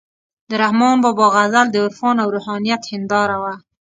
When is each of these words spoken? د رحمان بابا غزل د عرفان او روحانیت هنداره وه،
د 0.49 0.51
رحمان 0.63 0.97
بابا 1.03 1.27
غزل 1.35 1.67
د 1.71 1.75
عرفان 1.85 2.15
او 2.23 2.27
روحانیت 2.35 2.81
هنداره 2.91 3.37
وه، 3.43 3.53